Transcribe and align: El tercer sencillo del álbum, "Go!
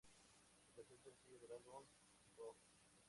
El 0.63 0.73
tercer 0.87 0.99
sencillo 1.03 1.37
del 1.37 1.51
álbum, 1.57 1.85
"Go! 2.35 2.57